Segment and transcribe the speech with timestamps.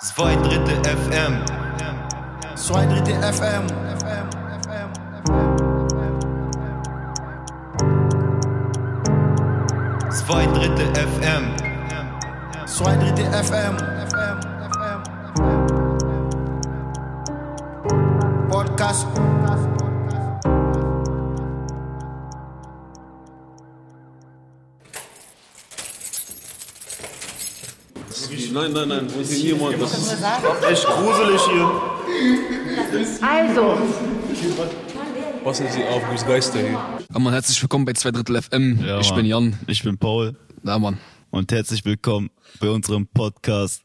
[0.00, 1.44] Zwei Drittel FM.
[2.54, 3.66] Zwei Drittel FM.
[10.10, 11.44] Zwei Drittel FM.
[12.66, 13.76] Zwei Drittel FM.
[18.48, 19.06] Podcast.
[28.60, 29.80] Nein, nein, nein, wo ist hier jemand?
[29.80, 30.16] Das ist
[30.68, 31.70] Echt gruselig hier.
[33.22, 33.78] Also,
[35.44, 36.72] passen Sie auf, du bist Geister hier.
[36.72, 38.84] Ja, Mann, herzlich willkommen bei 2 Drittel FM.
[38.84, 39.16] Ja, ich Mann.
[39.18, 39.58] bin Jan.
[39.68, 40.34] Ich bin Paul
[40.64, 40.98] Ja, Mann.
[41.30, 43.82] und herzlich willkommen bei unserem Podcast.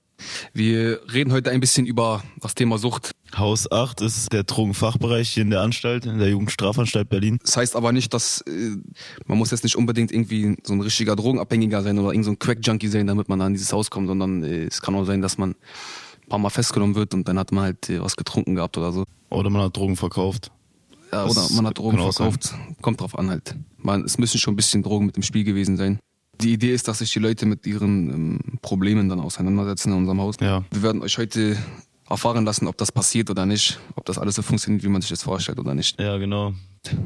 [0.53, 3.11] Wir reden heute ein bisschen über das Thema Sucht.
[3.37, 7.39] Haus 8 ist der Drogenfachbereich hier in der Anstalt, in der Jugendstrafanstalt Berlin.
[7.41, 8.75] Das heißt aber nicht, dass äh,
[9.25, 12.39] man muss jetzt nicht unbedingt irgendwie so ein richtiger Drogenabhängiger sein oder irgend so ein
[12.39, 15.37] Crack-Junkie sein, damit man an dieses Haus kommt, sondern äh, es kann auch sein, dass
[15.37, 18.77] man ein paar Mal festgenommen wird und dann hat man halt äh, was getrunken gehabt
[18.77, 19.05] oder so.
[19.29, 20.51] Oder man hat Drogen verkauft.
[21.11, 22.53] Ja, oder man hat Drogen verkauft.
[22.81, 23.55] Kommt drauf an halt.
[23.77, 25.99] Man, es müssen schon ein bisschen Drogen mit im Spiel gewesen sein.
[26.41, 30.19] Die Idee ist, dass sich die Leute mit ihren ähm, Problemen dann auseinandersetzen in unserem
[30.21, 30.35] Haus.
[30.41, 30.63] Ja.
[30.71, 31.57] Wir werden euch heute
[32.09, 35.09] erfahren lassen, ob das passiert oder nicht, ob das alles so funktioniert, wie man sich
[35.09, 35.99] das vorstellt oder nicht.
[35.99, 36.53] Ja, genau.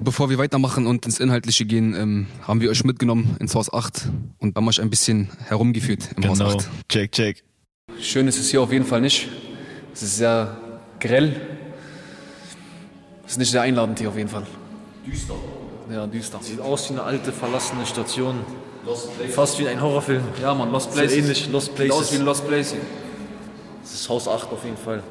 [0.03, 4.09] Bevor wir weitermachen und ins Inhaltliche gehen, ähm, haben wir euch mitgenommen ins Haus 8
[4.39, 6.55] und haben euch ein bisschen herumgeführt im Haus Genau.
[6.57, 6.69] 8.
[6.89, 7.43] Check, check.
[8.01, 9.27] Schön ist es hier auf jeden Fall nicht.
[9.93, 10.57] Es ist sehr
[10.99, 11.39] grell.
[13.25, 14.47] Es ist nicht sehr einladend hier auf jeden Fall.
[15.05, 15.35] Düster.
[15.91, 16.39] Ja, düster.
[16.41, 18.35] Sieht aus wie eine alte verlassene Station.
[19.29, 20.23] Fast wie ein Horrorfilm.
[20.41, 21.17] Ja, man, Lost So Places.
[21.17, 22.13] ähnlich, Lost Sieht aus Places.
[22.13, 22.81] wie ein Lost Place hier.
[23.83, 25.03] Das ist Haus 8 auf jeden Fall.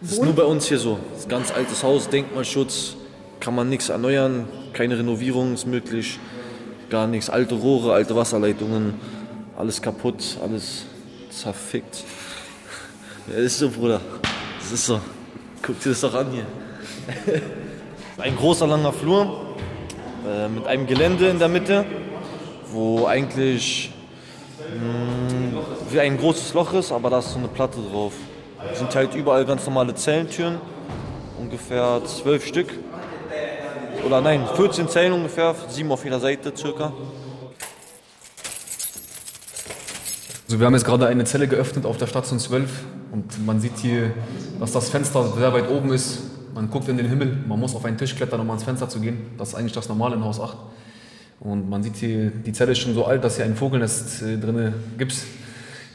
[0.00, 0.98] Das ist nur bei uns hier so.
[1.10, 2.96] Das ist ein ganz altes Haus, Denkmalschutz,
[3.40, 6.18] kann man nichts erneuern, keine Renovierung ist möglich,
[6.90, 7.30] gar nichts.
[7.30, 8.94] Alte Rohre, alte Wasserleitungen,
[9.56, 10.84] alles kaputt, alles
[11.30, 12.04] zerfickt.
[13.28, 14.00] Ja, ist so, Bruder.
[14.58, 15.00] Das ist so.
[15.62, 16.44] Guck dir das doch an hier.
[18.18, 19.54] Ein großer, langer Flur
[20.28, 21.84] äh, mit einem Gelände in der Mitte,
[22.72, 23.92] wo eigentlich
[25.90, 28.12] wie ein großes Loch ist, aber da ist so eine Platte drauf.
[28.72, 30.58] Es sind halt überall ganz normale Zellentüren,
[31.38, 32.68] ungefähr zwölf Stück.
[34.06, 36.92] Oder nein, 14 Zellen ungefähr, sieben auf jeder Seite circa.
[40.46, 42.70] Also wir haben jetzt gerade eine Zelle geöffnet auf der Station 12
[43.12, 44.12] und man sieht hier,
[44.60, 46.18] dass das Fenster sehr weit oben ist.
[46.54, 49.00] Man guckt in den Himmel, man muss auf einen Tisch klettern, um ans Fenster zu
[49.00, 49.30] gehen.
[49.38, 50.56] Das ist eigentlich das Normale in Haus 8.
[51.42, 54.38] Und man sieht hier, die Zelle ist schon so alt, dass hier ein Vogelnest äh,
[54.38, 55.12] drin gibt.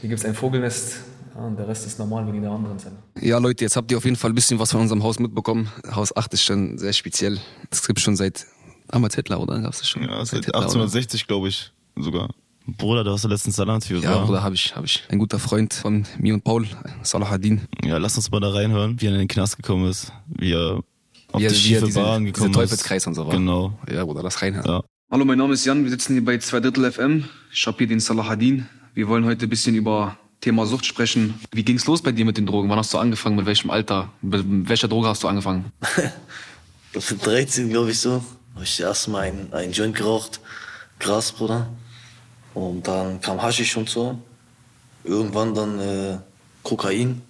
[0.02, 0.98] Hier gibt es ein Vogelnest
[1.36, 2.96] ja, und der Rest ist normal wie in der anderen Zelle.
[3.22, 5.70] Ja Leute, jetzt habt ihr auf jeden Fall ein bisschen was von unserem Haus mitbekommen.
[5.96, 7.40] Haus 8 ist schon sehr speziell.
[7.70, 8.46] Das gibt es schon seit
[8.90, 9.60] damals Hitler, oder?
[9.62, 10.04] Gab's das schon?
[10.04, 10.66] Ja, Seit seit Hitler, oder?
[10.68, 12.30] 1860, glaube ich, sogar.
[12.78, 15.02] Bruder, du hast ja letztens Salat für Ja, Bruder, habe ich, habe ich.
[15.10, 16.68] Ein guter Freund von mir und Paul,
[17.04, 17.62] Salahadin.
[17.86, 20.82] Ja, lass uns mal da reinhören, wie er in den Knast gekommen ist, wie er
[21.32, 22.56] auf Wie er- die wie er schiefe diese- Bahn diese gekommen ist.
[22.58, 23.32] Teufelskreis und so war.
[23.34, 23.80] Genau.
[23.90, 24.62] Ja, Bruder, lass rein.
[24.66, 24.84] Ja.
[25.10, 25.86] Hallo, mein Name ist Jan.
[25.86, 27.30] Wir sitzen hier bei 2 Drittel FM.
[27.54, 28.68] Ich hab hier den Salahadin.
[28.94, 31.40] Wir wollen heute ein bisschen über Thema Sucht sprechen.
[31.54, 32.68] Wie ging's los bei dir mit den Drogen?
[32.68, 33.38] Wann hast du angefangen?
[33.38, 34.12] Mit welchem Alter?
[34.22, 35.72] Mit welcher Droge hast du angefangen?
[36.94, 38.22] Mit 13, glaube ich, so.
[38.54, 40.42] Habe ich das erste Mal einen, einen Joint geraucht.
[41.00, 41.70] Gras, Bruder.
[42.54, 44.22] Und dann kam Haschisch und so.
[45.06, 46.18] Irgendwann dann äh,
[46.64, 47.22] Kokain.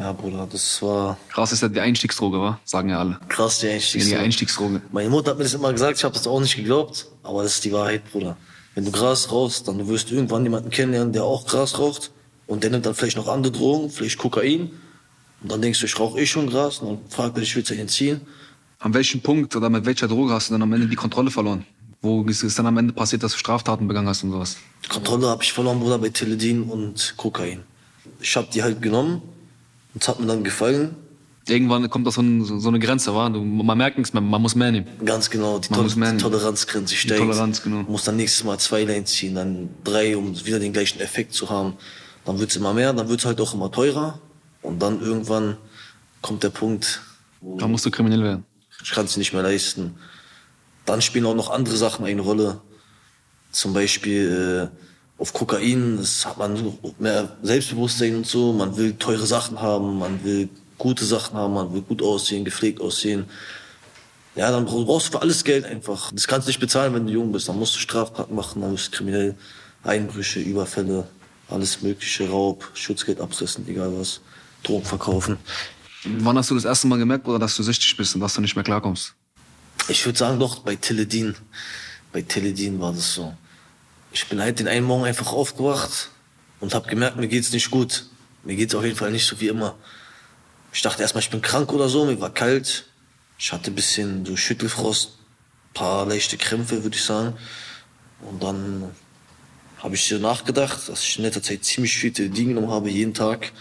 [0.00, 2.58] Ja, Bruder, das war Krass ist ja die Einstiegsdroge, wa?
[2.64, 3.18] Sagen ja alle.
[3.28, 4.18] krass, die Die Einstiegsdroge.
[4.18, 4.82] Einstiegsdroge.
[4.92, 7.06] Meine Mutter hat mir das immer gesagt, ich habe das auch nicht geglaubt.
[7.22, 8.38] Aber das ist die Wahrheit, Bruder.
[8.74, 12.12] Wenn du Gras rauchst, dann wirst du irgendwann jemanden kennenlernen, der auch Gras raucht.
[12.46, 14.70] Und der nimmt dann vielleicht noch andere Drogen, vielleicht Kokain.
[15.42, 16.78] Und dann denkst du, ich rauche eh schon Gras.
[16.78, 18.22] Und dann fragt er dich, willst du entziehen?
[18.78, 21.66] An welchem Punkt oder mit welcher Droge hast du dann am Ende die Kontrolle verloren?
[22.00, 24.56] Wo ist es dann am Ende passiert, dass du Straftaten begangen hast und sowas?
[24.82, 27.64] Die Kontrolle habe ich verloren, Bruder, bei Teledin und Kokain.
[28.22, 29.20] Ich habe die halt genommen
[29.94, 30.96] und es hat mir dann gefallen.
[31.48, 33.28] Irgendwann kommt da so, ein, so eine Grenze, wa?
[33.28, 34.86] Man merkt nichts mehr, man muss mehr nehmen.
[35.04, 36.16] Ganz genau, die, Man Tol die.
[36.18, 37.20] Toleranzgrenze steigt.
[37.20, 37.82] Toleranz, genau.
[37.82, 41.48] Muss dann nächstes Mal zwei Lines ziehen, dann drei, um wieder den gleichen Effekt zu
[41.50, 41.74] haben.
[42.24, 44.20] Dann wird's immer mehr, dann wird's halt auch immer teurer.
[44.62, 45.56] Und dann irgendwann
[46.20, 47.00] kommt der Punkt,
[47.40, 48.44] wo Da musst du kriminell werden.
[48.84, 49.94] ich kann es nicht mehr leisten.
[50.84, 52.60] Dann spielen auch noch andere Sachen eine Rolle.
[53.50, 54.89] Zum Beispiel äh,
[55.20, 58.52] auf Kokain, das hat man mehr Selbstbewusstsein und so.
[58.52, 62.80] Man will teure Sachen haben, man will gute Sachen haben, man will gut aussehen, gepflegt
[62.80, 63.26] aussehen.
[64.34, 66.10] Ja, dann brauch- brauchst du für alles Geld einfach.
[66.12, 67.48] Das kannst du nicht bezahlen, wenn du jung bist.
[67.48, 69.34] Dann musst du Straftaten machen, dann bist du kriminell.
[69.82, 71.06] Einbrüche, Überfälle,
[71.48, 74.20] alles mögliche, Raub, Schutzgeld absetzen, egal was.
[74.62, 75.36] Drogen verkaufen.
[76.04, 78.40] Wann hast du das erste Mal gemerkt, Bruder, dass du süchtig bist und dass du
[78.40, 79.14] nicht mehr klarkommst?
[79.88, 81.34] Ich würde sagen, doch, bei Teledin.
[82.12, 83.34] Bei Teledin war das so.
[84.12, 86.10] Ich bin halt den einen Morgen einfach aufgewacht
[86.60, 88.06] und habe gemerkt, mir geht's nicht gut.
[88.44, 89.76] Mir geht's auf jeden Fall nicht so wie immer.
[90.72, 92.86] Ich dachte erstmal, ich bin krank oder so, mir war kalt.
[93.38, 95.12] Ich hatte ein bisschen so Schüttelfrost,
[95.74, 97.36] paar leichte Krämpfe, würde ich sagen.
[98.22, 98.94] Und dann
[99.78, 103.14] habe ich so nachgedacht, dass ich in letzter Zeit ziemlich viel Teledin genommen habe, jeden
[103.14, 103.52] Tag.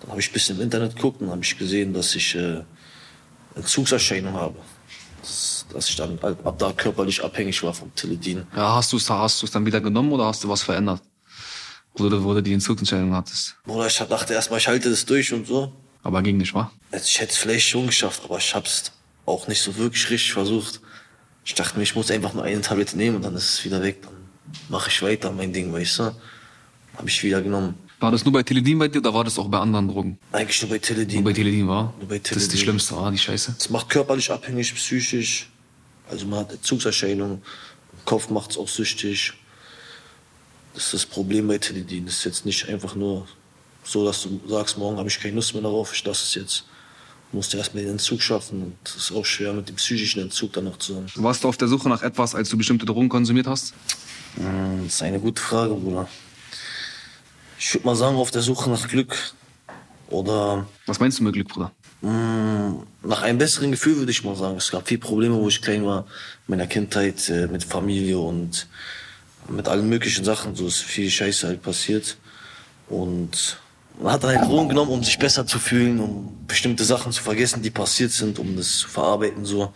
[0.00, 2.62] Dann habe ich ein bisschen im Internet geguckt und habe ich gesehen, dass ich äh,
[3.54, 4.58] Entzugserscheinungen habe.
[5.22, 8.46] Dass, dass ich dann ab, ab da körperlich abhängig war vom Teledin.
[8.54, 11.02] Ja, hast du es hast du's dann wieder genommen oder hast du was verändert?
[11.96, 13.56] Wo du, wo du die Entzugsentscheidung hattest.
[13.64, 15.72] Bruder, ich dachte erstmal, ich halte das durch und so.
[16.02, 16.70] Aber ging nicht, wa?
[16.90, 18.92] Also ich hätte es vielleicht schon geschafft, aber ich habe es
[19.26, 20.80] auch nicht so wirklich richtig versucht.
[21.44, 23.82] Ich dachte mir, ich muss einfach nur eine Tablette nehmen und dann ist es wieder
[23.82, 24.02] weg.
[24.02, 24.12] Dann
[24.68, 26.02] mache ich weiter mein Ding, weißt du.
[26.96, 27.74] Habe ich wieder genommen.
[28.00, 30.18] War das nur bei Teledin bei dir oder war das auch bei anderen Drogen?
[30.32, 31.16] Eigentlich nur bei Teledin.
[31.22, 31.94] Nur bei Teledin war?
[31.98, 32.58] Nur bei Das ist die Teledin.
[32.64, 33.54] schlimmste, war die Scheiße.
[33.58, 35.48] Es macht körperlich abhängig, psychisch.
[36.10, 37.36] Also man hat Entzugserscheinungen.
[37.92, 39.32] Im Kopf macht es auch süchtig.
[40.74, 42.06] Das ist das Problem bei Teledin.
[42.06, 43.26] Das ist jetzt nicht einfach nur
[43.84, 46.64] so, dass du sagst, morgen habe ich keine Lust mehr darauf, ich lasse es jetzt.
[47.30, 48.62] Du musst erstmal den Entzug schaffen.
[48.62, 51.06] Und das ist auch schwer, mit dem psychischen Entzug dann noch zusammen.
[51.16, 53.74] Warst du auf der Suche nach etwas, als du bestimmte Drogen konsumiert hast?
[54.36, 56.08] Mm, Das ist eine gute Frage, Bruder.
[57.58, 59.16] Ich würde mal sagen, auf der Suche nach Glück.
[60.08, 61.72] Oder Was meinst du mit Glück, Bruder?
[62.04, 64.58] Nach einem besseren Gefühl würde ich mal sagen.
[64.58, 66.00] Es gab viele Probleme, wo ich klein war,
[66.46, 68.66] in meiner Kindheit, äh, mit Familie und
[69.48, 70.54] mit allen möglichen Sachen.
[70.54, 72.18] So ist viel Scheiße halt passiert.
[72.88, 73.58] Und
[73.98, 77.22] man hat dann halt Drogen genommen, um sich besser zu fühlen, um bestimmte Sachen zu
[77.22, 79.46] vergessen, die passiert sind, um das zu verarbeiten.
[79.46, 79.72] So.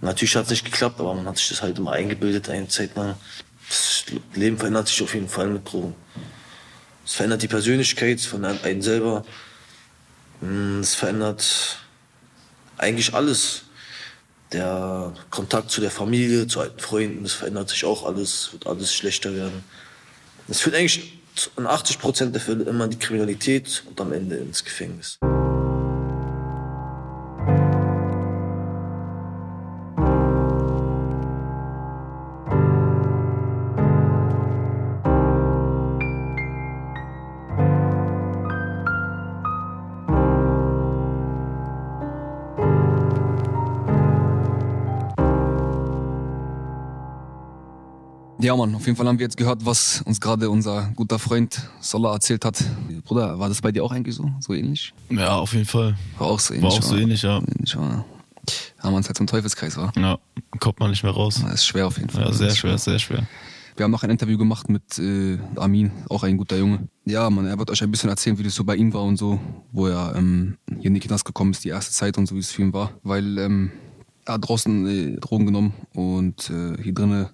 [0.00, 2.96] Natürlich hat es nicht geklappt, aber man hat sich das halt immer eingebildet eine Zeit
[2.96, 3.14] lang.
[3.68, 4.04] Das
[4.34, 5.94] Leben verändert sich auf jeden Fall mit Drogen.
[7.04, 9.24] Es verändert die Persönlichkeit, verändert einen selber.
[10.40, 11.78] Mm, Es verändert
[12.76, 13.62] eigentlich alles.
[14.52, 18.94] Der Kontakt zu der Familie, zu alten Freunden, das verändert sich auch alles, wird alles
[18.94, 19.62] schlechter werden.
[20.48, 21.20] Es führt eigentlich
[21.56, 25.18] in 80 Prozent der Fälle immer in die Kriminalität und am Ende ins Gefängnis.
[48.48, 51.60] Ja, Mann, auf jeden Fall haben wir jetzt gehört, was uns gerade unser guter Freund
[51.80, 52.64] Sola erzählt hat.
[53.04, 54.32] Bruder, war das bei dir auch eigentlich so?
[54.40, 54.94] So ähnlich?
[55.10, 55.98] Ja, auf jeden Fall.
[56.16, 56.70] War auch so ähnlich.
[56.70, 57.40] War auch so ähnlich, ja.
[57.40, 57.74] ähnlich?
[57.74, 59.92] Ja, man ist halt zum Teufelskreis, war.
[59.98, 60.18] Ja,
[60.60, 61.42] kommt man nicht mehr raus.
[61.44, 62.24] Das ist schwer auf jeden Fall.
[62.24, 63.26] Ja, sehr schwer, sehr schwer.
[63.76, 66.88] Wir haben noch ein Interview gemacht mit äh, Armin, auch ein guter Junge.
[67.04, 69.18] Ja, man, er wird euch ein bisschen erzählen, wie das so bei ihm war und
[69.18, 69.38] so,
[69.72, 72.40] wo er ähm, hier in die Knast gekommen ist, die erste Zeit und so, wie
[72.40, 72.92] es für ihn war.
[73.02, 73.72] Weil ähm,
[74.24, 77.28] er hat draußen äh, Drogen genommen und äh, hier drinnen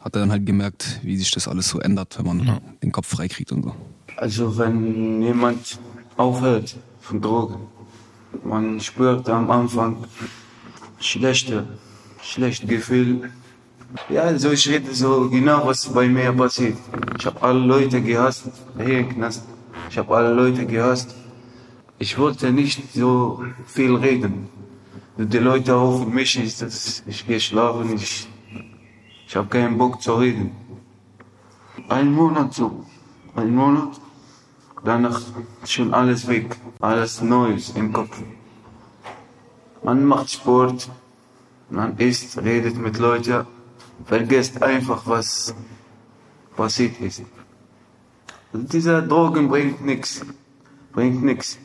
[0.00, 3.08] hat er dann halt gemerkt, wie sich das alles so ändert, wenn man den Kopf
[3.08, 3.74] freikriegt und so.
[4.16, 5.78] Also wenn jemand
[6.16, 7.56] aufhört von Drogen,
[8.44, 10.04] man spürt am Anfang
[10.98, 11.66] schlechte,
[12.22, 13.30] schlechte Gefühl.
[14.08, 16.76] Ja, also ich rede so genau, was bei mir passiert.
[17.18, 18.44] Ich habe alle Leute gehasst,
[18.76, 19.42] hier im Knast.
[19.90, 21.14] Ich habe alle Leute gehasst.
[21.98, 24.48] Ich wollte nicht so viel reden.
[25.18, 28.28] Die Leute rufen mich, ich, das- ich gehe schlafen, ich,
[29.30, 30.50] ich habe keinen Bock zu reden.
[31.88, 32.84] Ein Monat so.
[33.36, 34.00] Ein Monat.
[34.82, 35.20] Danach
[35.64, 36.56] schon alles weg.
[36.80, 38.20] Alles Neues im Kopf.
[39.84, 40.90] Man macht Sport.
[41.68, 43.46] Man isst, redet mit Leuten.
[44.04, 45.54] Vergesst einfach, was
[46.56, 47.22] passiert ist.
[48.52, 50.26] Diese Drogen bringt nichts.
[50.92, 51.56] Bringt nichts.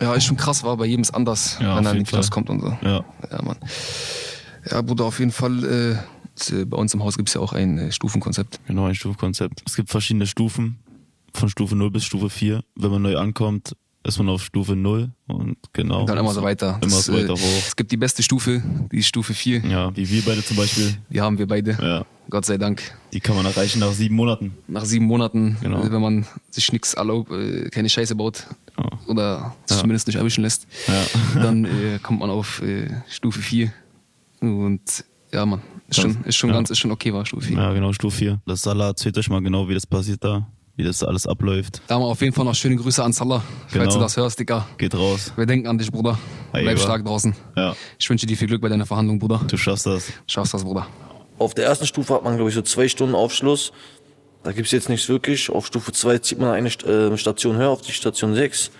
[0.00, 2.48] Ja, ist schon krass, war bei jedem ist anders, Ja, wenn er in die kommt
[2.48, 2.78] und so.
[2.80, 3.04] Ja.
[3.28, 3.58] Ja, Mann.
[4.70, 5.96] Ja, Bruder, auf jeden Fall, äh,
[6.68, 8.60] bei uns im Haus gibt's ja auch ein äh, Stufenkonzept.
[8.66, 9.62] Genau, ein Stufenkonzept.
[9.66, 10.78] Es gibt verschiedene Stufen,
[11.34, 12.62] von Stufe 0 bis Stufe 4.
[12.76, 16.00] Wenn man neu ankommt, ist man auf Stufe 0 und genau.
[16.00, 16.78] Und dann immer so weiter.
[16.80, 17.62] Immer Das, so weiter äh, hoch.
[17.66, 19.60] Es gibt die beste Stufe, die ist Stufe 4.
[19.66, 20.96] Ja, wie wir beide zum Beispiel.
[21.10, 21.72] Die haben wir beide.
[21.80, 22.82] Ja, Gott sei Dank.
[23.12, 24.54] die kann man erreichen nach sieben Monaten.
[24.68, 25.82] Nach sieben Monaten, Genau.
[25.82, 28.46] äh, wenn man sich nichts erlaubt, äh, keine Scheiße baut
[28.78, 28.84] Ja.
[29.08, 29.80] oder sich Ja.
[29.82, 31.40] zumindest nicht erwischen lässt, Ja.
[31.42, 33.72] dann äh, kommt man auf äh, Stufe 4.
[34.40, 36.56] Und ja, Mann, ist schon, ist schon ja.
[36.56, 37.56] ganz, ist schon okay, war Stufe 4.
[37.56, 38.40] Ja, genau, Stufe 4.
[38.46, 41.80] Das Salah erzählt euch mal genau, wie das passiert da, wie das alles abläuft.
[41.86, 43.94] Da haben wir auf jeden Fall noch schöne Grüße an Salah, falls Genau.
[43.94, 44.66] du das hörst, Dicker.
[44.78, 45.32] Geht raus.
[45.36, 46.18] Wir denken an dich, Bruder.
[46.52, 46.86] Hey, Bleib Bruder.
[46.86, 47.34] stark draußen.
[47.56, 49.40] Ja, Ich wünsche dir viel Glück bei deiner Verhandlung, Bruder.
[49.48, 50.12] du schaffst das.
[50.26, 50.86] Schaffst das, Bruder.
[51.38, 53.72] Auf der ersten Stufe hat man, glaube ich, so zwei Stunden Aufschluss.
[54.44, 55.50] Da gibt's jetzt nichts wirklich.
[55.50, 58.70] Auf Stufe 2 zieht man eine äh, Station höher, auf die Station 6.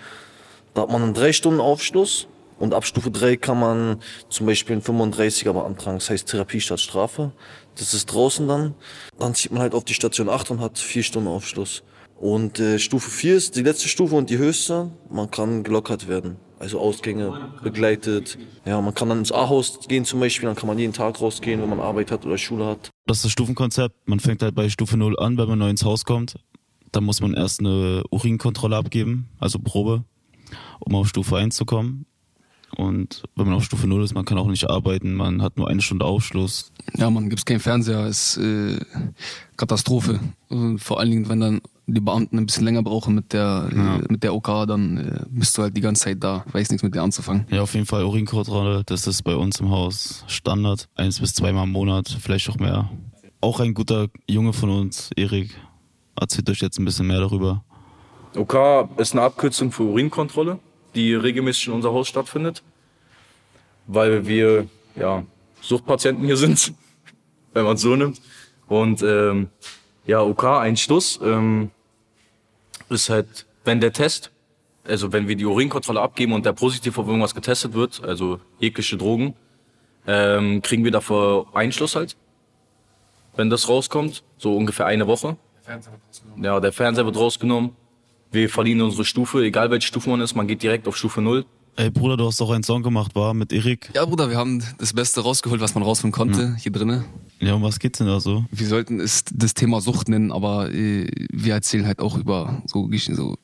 [0.73, 2.27] Da hat man einen drei Stunden Aufschluss.
[2.59, 3.99] Und ab Stufe 3 kann man
[4.29, 5.97] zum Beispiel einen 35er beantragen.
[5.97, 7.31] Das heißt Therapie statt Strafe.
[7.75, 8.75] Das ist draußen dann.
[9.17, 11.83] Dann zieht man halt auf die Station 8 und hat vier Stunden Aufschluss.
[12.17, 14.91] Und äh, Stufe 4 ist die letzte Stufe und die höchste.
[15.09, 16.35] Man kann gelockert werden.
[16.59, 18.37] Also Ausgänge begleitet.
[18.65, 21.61] Ja, man kann dann ins A-Haus gehen zum Beispiel, dann kann man jeden Tag rausgehen,
[21.61, 22.89] wenn man Arbeit hat oder Schule hat.
[23.05, 23.95] Das ist das Stufenkonzept.
[24.09, 26.35] Man fängt halt bei Stufe 0 an, wenn man neu ins Haus kommt.
[26.91, 30.03] Dann muss man erst eine Urinkontrolle abgeben, also Probe,
[30.81, 32.05] um auf Stufe 1 zu kommen.
[32.79, 35.67] Und wenn man auf Stufe 0 ist, man kann auch nicht arbeiten, man hat nur
[35.67, 36.71] eine Stunde Aufschluss.
[36.95, 38.79] Ja, man gibt's keinen Fernseher, ist äh,
[39.57, 40.19] Katastrophe.
[40.47, 43.97] Und vor allen Dingen, wenn dann die Beamten ein bisschen länger brauchen mit der Ja.
[43.97, 46.83] äh, mit der OK, dann äh, bist du halt die ganze Zeit da, weiß nichts
[46.83, 47.45] mit dir anzufangen.
[47.49, 50.87] Ja, auf jeden Fall Urinkontrolle, das ist bei uns im Haus Standard.
[50.95, 52.89] Eins bis zweimal im Monat, vielleicht auch mehr.
[53.41, 55.53] Auch ein guter Junge von uns, Erik,
[56.19, 57.63] erzählt euch jetzt ein bisschen mehr darüber.
[58.37, 58.55] OK
[58.97, 60.59] ist eine Abkürzung für Urinkontrolle,
[60.95, 62.63] die regelmäßig in unser Haus stattfindet,
[63.89, 65.23] weil wir ja
[65.61, 66.73] Suchtpatienten hier sind,
[67.53, 68.21] wenn man es so nimmt.
[68.67, 69.49] Und ähm,
[70.05, 71.71] ja, OK, ein Schluss ähm,
[72.89, 74.31] ist halt, wenn der Test,
[74.87, 78.95] also wenn wir die Urinkontrolle abgeben und der positiv auf irgendwas getestet wird, also jegliche
[78.95, 79.33] Drogen,
[80.07, 82.15] ähm, kriegen wir dafür Einschluss halt,
[83.35, 85.35] wenn das rauskommt, so ungefähr eine Woche.
[86.41, 87.75] Ja, der Fernseher wird rausgenommen.
[88.31, 91.45] Wir verlieren unsere Stufe, egal welche Stufe man ist, man geht direkt auf Stufe 0.
[91.75, 93.89] Ey Bruder, du hast auch einen Song gemacht, war mit Erik.
[93.93, 97.05] Ja, Bruder, wir haben das Beste rausgeholt, was man rausholen konnte, hier drinnen.
[97.39, 98.43] Ja, um was geht's denn da so?
[98.51, 102.89] Wir sollten es das Thema Sucht nennen, aber äh, wir erzählen halt auch über so,
[103.13, 103.37] so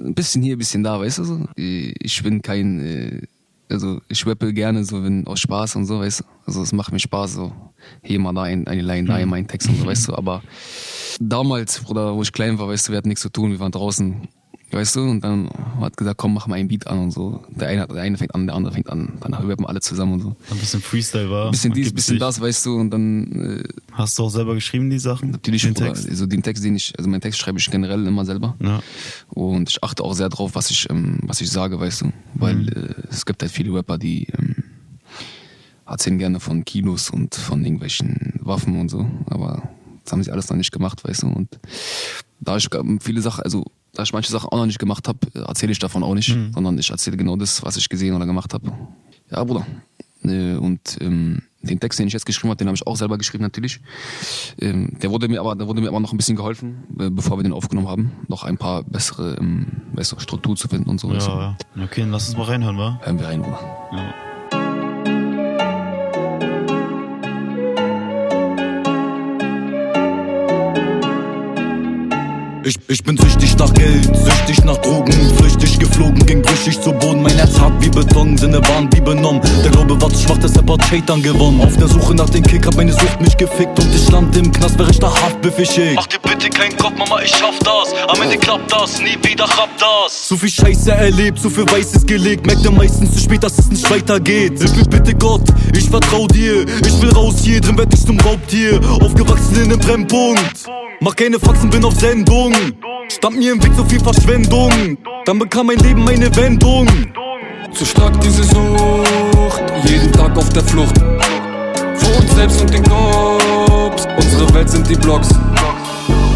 [0.00, 1.46] ein bisschen hier, ein bisschen da, weißt du so.
[1.58, 3.22] Äh, Ich bin kein, äh,
[3.70, 6.24] also ich rappe gerne so, wenn aus Spaß und so, weißt du.
[6.46, 7.52] Also es macht mir Spaß, so
[8.02, 10.14] hier mal da ein, eine Line, da ein, mein Text und so, weißt du.
[10.16, 10.42] Aber
[11.20, 13.72] damals, Bruder, wo ich klein war, weißt du, wir hatten nichts zu tun, wir waren
[13.72, 14.28] draußen,
[14.72, 15.48] weißt du, und dann
[15.80, 17.44] hat gesagt, komm, mach mal einen Beat an und so.
[17.50, 20.20] Der eine, der eine fängt an, der andere fängt an, danach rappen alle zusammen und
[20.20, 20.36] so.
[20.50, 21.50] Ein bisschen Freestyle war.
[21.50, 22.20] Bisschen Man dies, gibt bisschen sich.
[22.20, 25.30] das, weißt du, und dann äh, Hast du auch selber geschrieben, die Sachen?
[25.30, 25.74] Natürlich, Den.
[25.74, 26.08] Text?
[26.08, 28.56] Also den Text, den ich, also meinen Text schreibe ich generell immer selber.
[28.60, 28.80] Ja.
[29.30, 32.12] Und ich achte auch sehr drauf, was ich, ähm, was ich sage, weißt du.
[32.34, 32.68] Weil Mhm.
[32.68, 34.56] äh, es gibt halt viele Rapper, die ähm,
[35.86, 39.06] erzählen gerne von Kilos und von irgendwelchen Waffen und so.
[39.26, 39.62] Aber
[40.04, 41.28] das haben sie alles noch nicht gemacht, weißt du.
[41.28, 41.58] Und
[42.40, 45.18] da ich ähm, viele Sachen, also da ich manche Sachen auch noch nicht gemacht habe,
[45.34, 46.52] erzähle ich davon auch nicht, Mhm.
[46.54, 48.72] sondern ich erzähle genau das, was ich gesehen oder gemacht habe.
[49.30, 49.66] Ja, Bruder.
[50.24, 53.18] Äh, Und ähm, den Text, den ich jetzt geschrieben habe, den habe ich auch selber
[53.18, 53.80] geschrieben natürlich.
[54.60, 57.38] Ähm, der wurde mir aber, der wurde mir aber noch ein bisschen geholfen, äh, bevor
[57.38, 61.12] wir den aufgenommen haben, noch ein paar bessere, ähm, bessere Struktur zu finden und so.
[61.12, 61.56] Ja, ja.
[61.84, 63.00] Okay, dann lass uns mal reinhören, wa?
[63.02, 63.60] Hören wir rein, Bruder.
[63.92, 64.14] Ja.
[72.64, 77.22] Ich, ich bin süchtig nach Geld, süchtig nach Drogen, flüchtig geflogen, ging brüchig zu Boden.
[77.22, 79.42] Mein Herz hart wie Beton, Sinne waren wie benommen.
[79.64, 81.60] Der Glaube war zu schwach, deshalb hat Shaitan gewonnen.
[81.60, 84.52] Auf der Suche nach dem Kick hat meine Sucht mich gefickt und ich land im
[84.52, 85.94] Knast, wäre ich da haftbefehl ey.
[85.96, 87.94] Mach dir bitte keinen Kopf, Mama, ich schaff das.
[88.06, 90.28] Am Ende klappt das, nie wieder klappt das.
[90.28, 92.46] Zu viel Scheiße erlebt, zu viel Weißes gelegt.
[92.46, 94.58] Merkte meistens zu spät, dass es nicht weitergeht.
[94.58, 96.64] Hilf mir bitte Gott, ich vertrau dir.
[96.86, 98.80] Ich will raus hier, drin werd ich zum Raubtier.
[99.00, 100.64] Aufgewachsen in nem Brennpunkt.
[101.04, 102.54] Mach keine Faxen, bin auf Sendung.
[103.08, 104.96] Stand mir im Weg so viel Verschwendung.
[105.24, 106.86] Dann bekam mein Leben eine Wendung.
[107.74, 110.96] Zu stark diese Sucht, jeden Tag auf der Flucht.
[111.96, 115.30] Vor uns selbst und den Cops, unsere Welt sind die Blocks.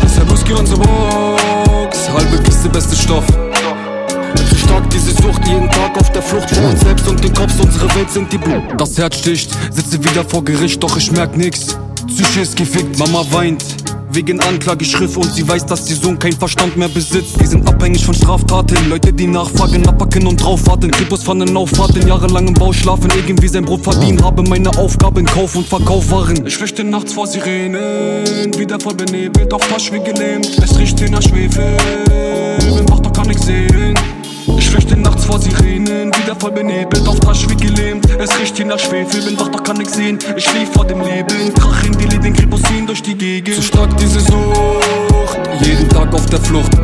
[0.02, 3.26] Deshalb Whisky unsere Box, halbe Kiste, beste Stoff.
[4.48, 6.50] Zu stark diese Sucht, jeden Tag auf der Flucht.
[6.50, 8.64] Vor uns selbst und den Cops, unsere Welt sind die Blut.
[8.78, 11.78] Das Herz sticht, sitze wieder vor Gericht, doch ich merk nix.
[12.08, 13.85] Psyche ist gefickt, Mama weint.
[14.16, 17.38] Wegen Anklageschrift und sie weiß, dass ihr Sohn kein Verstand mehr besitzt.
[17.38, 20.90] Wir sind abhängig von Straftaten, Leute, die nachfragen, abpacken und drauf warten.
[20.90, 24.24] Krippos von den Auffahrten, jahrelang im Bau schlafen, irgendwie sein Brot verdienen.
[24.24, 26.46] Habe meine Aufgaben, Kauf und Verkauf waren.
[26.46, 30.46] Ich flüchte nachts vor Sirenen, wieder voll benebelt, auf Tasch wie gelähmt.
[30.64, 31.76] Es riecht hier nach Schwefel,
[32.88, 33.98] wach, doch kann ich sehen.
[34.76, 38.06] Flüchte nachts vor Sirenen, wieder voll benebelt, auf Tasch wie gelähmt.
[38.20, 40.18] Es riecht hier nach Schwefel, bin wach, doch kann ich sehen.
[40.36, 43.56] Ich schlief vor dem Leben, krach in die Läden, Kripos ziehen durch die Gegend.
[43.56, 46.74] Zu stark diese Sucht, jeden Tag auf der Flucht.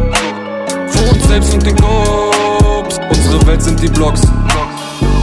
[0.87, 4.22] Vor uns selbst und den Cops, unsere Welt sind die Blocks.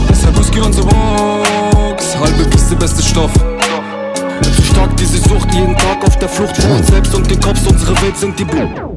[0.08, 3.32] Deshalb Whisky unsere Box, halbe Kiste, beste Stoff.
[4.54, 6.56] Zu stark diese Sucht, jeden Tag auf der Flucht.
[6.56, 8.89] Vor uns selbst und den Cops, unsere Welt sind die Blocks.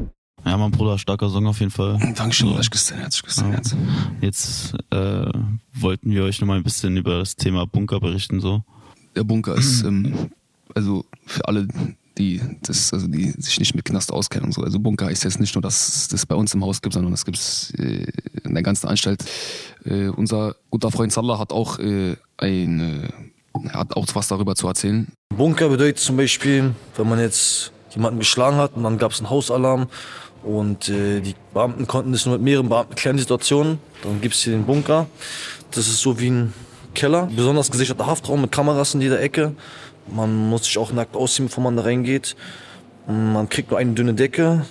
[0.44, 1.98] Ja, mein Bruder, starker Song auf jeden Fall.
[2.14, 3.74] Dankeschön, ich küsse dein Herz, ich küsse dein Herz.
[4.20, 5.30] Jetzt äh,
[5.72, 8.62] wollten wir euch nochmal ein bisschen über das Thema Bunker berichten, so.
[9.16, 10.30] Der Bunker ist, ähm,
[10.74, 11.66] also für alle,
[12.18, 14.62] die das, also die sich nicht mit Knast auskennen und so.
[14.62, 17.12] Also Bunker ist jetzt nicht nur, dass es das bei uns im Haus gibt, sondern
[17.12, 18.06] das gibt's äh,
[18.44, 19.24] in der ganzen Anstalt.
[19.84, 24.54] Äh, unser guter Freund Salah hat auch äh, ein, äh, er hat auch was darüber
[24.54, 25.10] zu erzählen.
[25.34, 29.30] Bunker bedeutet zum Beispiel, wenn man jetzt jemanden geschlagen hat und dann gab es einen
[29.30, 29.86] Hausalarm
[30.44, 33.78] Und äh, die Beamten konnten das nur mit mehreren Beamten klären, die Situation.
[34.02, 35.06] Dann gibt es hier den Bunker.
[35.70, 36.52] Das ist so wie ein
[36.94, 37.28] Keller.
[37.34, 39.54] Besonders gesicherter Haftraum mit Kameras in jeder Ecke.
[40.06, 42.36] Man muss sich auch nackt ausziehen, bevor man da reingeht.
[43.06, 44.66] Man kriegt nur eine dünne Decke.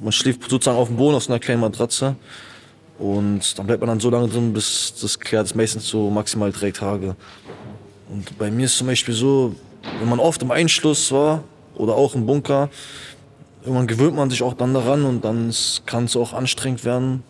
[0.00, 2.16] Man schläft sozusagen auf dem Boden auf so einer kleinen Matratze.
[2.98, 5.44] Und dann bleibt man dann so lange drin, bis das klärt.
[5.44, 7.16] Das ist meistens so maximal drei Tage.
[8.10, 9.54] Und bei mir ist zum Beispiel so,
[10.00, 12.68] wenn man oft im Einschluss war oder auch im Bunker,
[13.62, 15.52] irgendwann gewöhnt man sich auch dann daran und dann
[15.86, 17.22] kann es auch anstrengend werden.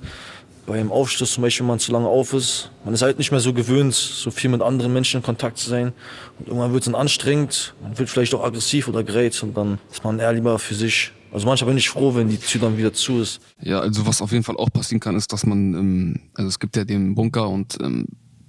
[0.66, 3.40] Beim Aufschluss zum Beispiel, wenn man zu lange auf ist, man ist halt nicht mehr
[3.40, 5.94] so gewöhnt, so viel mit anderen Menschen in Kontakt zu sein.
[6.38, 9.78] Und irgendwann wird es dann anstrengend, man wird vielleicht auch aggressiv oder gerät und dann
[9.90, 11.12] ist man eher lieber für sich.
[11.32, 13.40] Also manchmal bin ich froh, wenn die Tür dann wieder zu ist.
[13.62, 16.58] Ja, also was auf jeden Fall auch passieren kann, ist, dass man, ähm, also es
[16.58, 18.06] gibt ja den Bunker und ähm,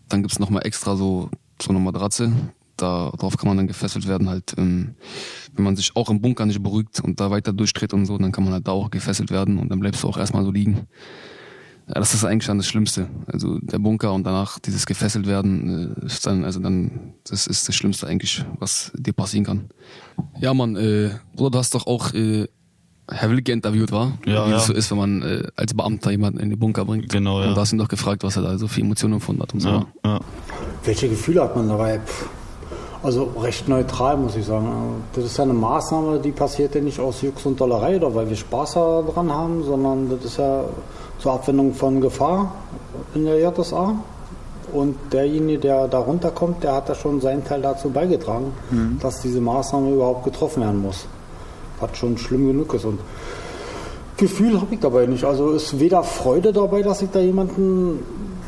[0.09, 1.29] dann gibt's noch mal extra so,
[1.61, 2.31] so eine Matratze.
[2.81, 4.95] Da, darauf kann man dann gefesselt werden, halt, ähm,
[5.53, 8.31] wenn man sich auch im Bunker nicht beruhigt und da weiter durchdreht und so, dann
[8.31, 10.87] kann man halt da auch gefesselt werden und dann bleibst du auch erstmal so liegen.
[11.87, 13.07] Ja, das ist eigentlich dann das Schlimmste.
[13.25, 17.67] Also der Bunker und danach dieses gefesselt werden, äh, ist dann, also dann, das ist
[17.67, 19.69] das Schlimmste eigentlich, was dir passieren kann.
[20.39, 22.47] Ja, Mann, äh, Bruder, du hast doch auch äh,
[23.11, 24.19] Herr Wilke interviewt, war?
[24.25, 24.57] Ja, Wie ja.
[24.57, 27.09] es so ist, wenn man äh, als Beamter jemanden in den Bunker bringt.
[27.09, 27.47] Genau, ja.
[27.47, 29.61] Und du hast ihn doch gefragt, was er da so für Emotionen empfunden hat und
[29.61, 29.69] so.
[29.69, 30.19] Ja, ja.
[30.83, 31.99] Welche Gefühle hat man dabei?
[31.99, 32.29] Pff,
[33.01, 34.67] Also recht neutral, muss ich sagen.
[35.13, 38.29] Das ist ja eine Maßnahme, die passiert ja nicht aus Jux und Dollerei oder weil
[38.29, 40.65] wir Spaß daran haben, sondern das ist ja
[41.19, 42.51] zur Abwendung von Gefahr
[43.15, 43.95] in der JSA.
[44.73, 48.99] Und derjenige, der da runterkommt, der hat da schon seinen Teil dazu beigetragen, Mhm.
[49.01, 51.05] dass diese Maßnahme überhaupt getroffen werden muss.
[51.79, 52.85] Was schon schlimm genug ist.
[52.85, 52.99] Und
[54.17, 55.23] Gefühl habe ich dabei nicht.
[55.23, 58.03] Also ist weder Freude dabei, dass ich da jemanden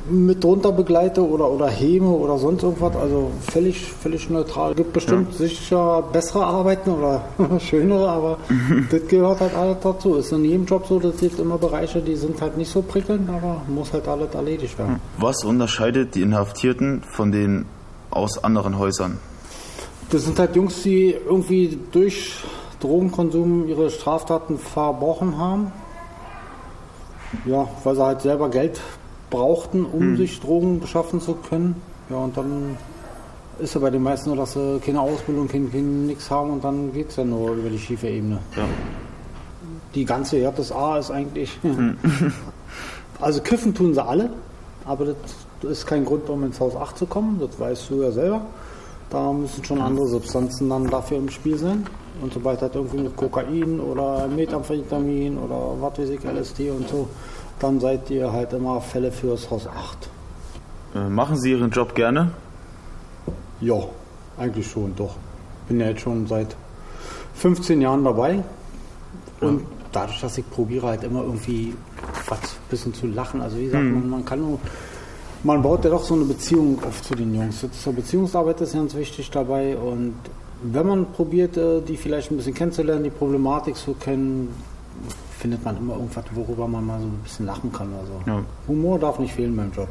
[0.09, 2.95] mit drunter begleite oder, oder heme oder sonst irgendwas.
[2.95, 4.73] Also völlig, völlig neutral.
[4.75, 7.23] Gibt bestimmt sicher bessere Arbeiten oder
[7.59, 8.37] schönere, aber
[8.91, 10.15] das gehört halt alles dazu.
[10.15, 13.29] Ist in jedem Job so, das gibt immer Bereiche, die sind halt nicht so prickelnd,
[13.29, 14.99] aber muss halt alles erledigt werden.
[15.17, 17.65] Was unterscheidet die Inhaftierten von den
[18.09, 19.19] aus anderen Häusern?
[20.09, 22.33] Das sind halt Jungs, die irgendwie durch
[22.81, 25.71] Drogenkonsum ihre Straftaten verbrochen haben.
[27.45, 28.81] Ja, weil sie halt selber Geld
[29.31, 30.17] brauchten, um Hm.
[30.17, 31.81] sich Drogen beschaffen zu können.
[32.11, 32.77] Ja, und dann
[33.57, 36.63] ist ja bei den meisten nur, dass sie keine Ausbildung, kein, kein nix haben und
[36.63, 38.39] dann geht es ja nur über die schiefe Ebene.
[38.55, 38.65] Ja.
[39.95, 41.57] Die ganze JSA ist eigentlich.
[43.21, 44.29] also kiffen tun sie alle,
[44.85, 48.11] aber das ist kein Grund, um ins Haus 8 zu kommen, das weißt du ja
[48.11, 48.41] selber.
[49.09, 51.85] Da müssen schon andere Substanzen dann dafür im Spiel sein.
[52.21, 57.07] Und sobald halt irgendwie mit Kokain oder Methamphetamin oder was weiß ich, LSD und so,
[57.61, 60.09] dann seid ihr halt immer Fälle fürs Haus 8.
[60.95, 62.31] Äh, machen Sie Ihren Job gerne?
[63.61, 63.75] Ja,
[64.37, 65.15] eigentlich schon, doch.
[65.67, 66.55] Bin ja jetzt schon seit
[67.35, 68.43] 15 Jahren dabei.
[69.39, 71.73] Und dadurch, dass ich probiere halt immer irgendwie
[72.27, 73.41] was ein bisschen zu lachen.
[73.41, 73.93] Also wie gesagt, Mhm.
[73.93, 74.59] man, man kann nur,
[75.43, 77.65] man baut ja doch so eine Beziehung auf zu den Jungs.
[77.71, 79.75] So Beziehungsarbeit ist ganz wichtig dabei.
[79.77, 80.15] Und
[80.63, 84.49] wenn man probiert, äh, die vielleicht ein bisschen kennenzulernen, die Problematik zu kennen,
[85.39, 87.89] findet man immer irgendwas, worüber man mal so ein bisschen lachen kann.
[87.99, 88.43] Also Ja.
[88.67, 89.87] Humor darf nicht fehlen beim Job.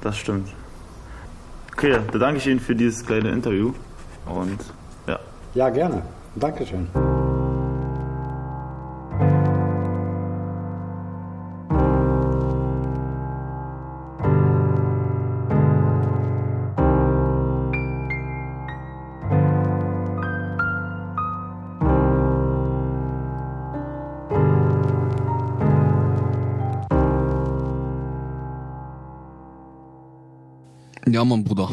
[0.00, 0.48] Das stimmt.
[1.72, 3.72] Okay, dann danke ich Ihnen für dieses kleine Interview.
[4.26, 4.58] Und
[5.06, 5.18] ja.
[5.54, 6.02] Ja, gerne.
[6.36, 6.88] Dankeschön.
[31.06, 31.70] Ja, Mann, Bruder.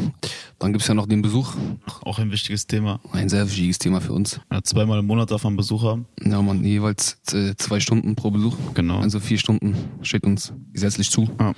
[0.58, 1.54] Dann gibt's ja noch den Besuch.
[2.02, 3.00] Auch ein wichtiges Thema.
[3.12, 4.40] Ein sehr wichtiges Thema für uns.
[4.50, 6.06] Ja, zweimal im Monat darf man Besuch haben.
[6.22, 8.56] Ja, man, jeweils äh, zwei Stunden pro Besuch.
[8.74, 9.00] Genau.
[9.00, 11.28] Also vier Stunden steht uns gesetzlich zu.
[11.40, 11.54] Ja.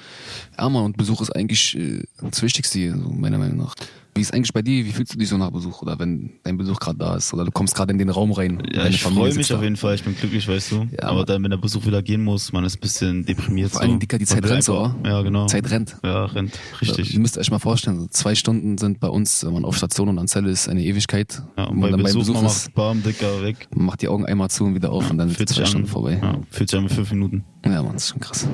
[0.56, 3.74] Ja, Mann, und Besuch ist eigentlich äh, das Wichtigste hier, so meiner Meinung nach.
[4.16, 4.84] Wie ist eigentlich bei dir?
[4.84, 5.82] Wie fühlst du dich so nach Besuch?
[5.82, 7.34] Oder wenn dein Besuch gerade da ist?
[7.34, 8.62] Oder du kommst gerade in den Raum rein?
[8.72, 9.56] Ja, ich freue mich da.
[9.56, 9.96] auf jeden Fall.
[9.96, 10.86] Ich bin glücklich, weißt du.
[10.92, 13.72] Ja, aber dann, wenn der Besuch wieder gehen muss, man ist ein bisschen deprimiert.
[13.72, 13.88] Vor so.
[13.88, 14.96] allem, Dicker, die Man Zeit rennt so, wa?
[15.04, 15.46] Ja, genau.
[15.46, 15.96] Zeit rennt.
[16.04, 16.56] Ja, rennt.
[16.80, 17.12] Richtig.
[17.12, 20.08] Ihr müsst euch mal vorstellen, so zwei Stunden sind bei uns, wenn man auf Station
[20.08, 21.42] und an Zelle ist, eine Ewigkeit.
[21.56, 23.66] Ja, und bei man dann Besuch, man ist, macht Bam, Dicker, weg.
[23.74, 25.68] man macht die Augen einmal zu und wieder auf und dann sind Fühlt zwei sich
[25.70, 26.20] Stunden an, vorbei.
[26.22, 27.44] ja, fühlt sich an mit fünf Minuten.
[27.64, 28.46] Ja, Mann, das ist schon krass.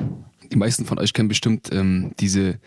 [0.51, 2.59] Die meisten von euch kennen bestimmt ähm, diese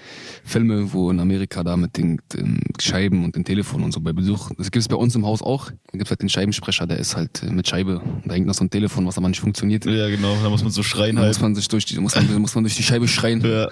[0.44, 4.12] Filme, wo in Amerika da mit den ähm, Scheiben und dem Telefon und so bei
[4.12, 4.50] Besuch.
[4.56, 5.66] Das gibt es bei uns im Haus auch.
[5.66, 8.00] Da gibt es halt den Scheibensprecher, der ist halt äh, mit Scheibe.
[8.24, 9.84] Da hängt noch so ein Telefon, was aber nicht funktioniert.
[9.84, 10.36] Ja, genau.
[10.42, 11.30] Da muss man so schreien Da halt.
[11.30, 13.42] muss man sich durch die, muss man, muss man durch die Scheibe schreien.
[13.44, 13.68] Ja,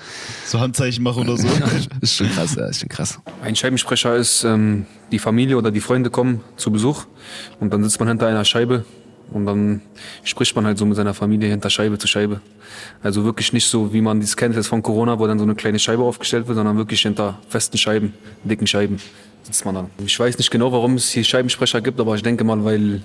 [0.47, 1.49] so Handzeichen machen oder so.
[2.01, 3.19] ist schon krass, ja, ist schon krass.
[3.43, 7.05] Ein Scheibensprecher ist, ähm, die Familie oder die Freunde kommen zu Besuch
[7.61, 8.85] und dann sitzt man hinter einer Scheibe
[9.31, 9.81] Und dann
[10.25, 12.41] spricht man halt so mit seiner Familie hinter Scheibe zu Scheibe.
[13.03, 15.55] Also wirklich nicht so, wie man das kennt jetzt von Corona, wo dann so eine
[15.55, 18.99] kleine Scheibe aufgestellt wird, sondern wirklich hinter festen Scheiben, dicken Scheiben
[19.43, 19.87] sitzt man dann.
[20.05, 23.01] Ich weiß nicht genau, warum es hier Scheibensprecher gibt, aber ich denke mal, weil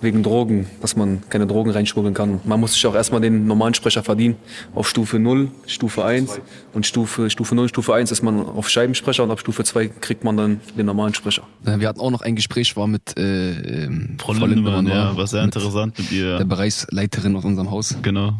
[0.00, 2.40] wegen Drogen, dass man keine Drogen reinschmuggeln kann.
[2.44, 4.36] Man muss sich auch erstmal den normalen Sprecher verdienen
[4.74, 6.40] auf Stufe 0, Stufe 1
[6.72, 10.22] und Stufe, Stufe 0, Stufe 1 ist man auf Scheibensprecher und ab Stufe 2 kriegt
[10.22, 11.42] man dann den normalen Sprecher.
[11.66, 15.28] Ja, Wir hatten auch noch ein Gespräch, war mit äh, Frau Lindemann, ja, war war
[15.28, 16.36] sehr interessant mit ihr.
[16.36, 17.96] Der Bereichsleiterin aus unserem Haus.
[18.02, 18.34] Genau.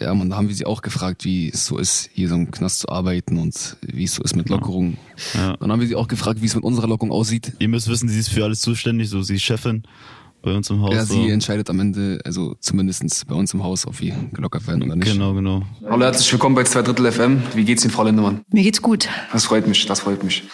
[0.00, 2.50] Ja, man, da haben wir sie auch gefragt, wie es so ist, hier so im
[2.50, 4.96] Knast zu arbeiten und wie es so ist mit Lockerung.
[5.34, 5.56] Ja.
[5.56, 7.52] Dann haben wir sie auch gefragt, wie es mit unserer Lockung aussieht.
[7.58, 9.82] Ihr müsst wissen, sie ist für alles zuständig, so sie ist Chefin
[10.42, 10.94] bei uns im Haus.
[10.94, 11.14] Ja, so.
[11.14, 14.96] sie entscheidet am Ende, also zumindestens bei uns im Haus, ob wir gelockert werden oder
[14.96, 15.10] nicht.
[15.10, 15.62] Genau, genau.
[15.88, 17.42] Hallo, herzlich willkommen bei 2 Drittel FM.
[17.54, 18.42] Wie geht's Ihnen, Frau Lindemann?
[18.50, 19.08] Mir geht's gut.
[19.32, 20.44] Das freut mich, das freut mich.